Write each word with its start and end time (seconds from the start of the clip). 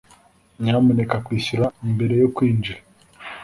nyamuneka 0.63 1.15
kwishyura 1.25 1.65
mbere 1.93 2.13
yo 2.21 2.27
kwinjira! 2.35 2.81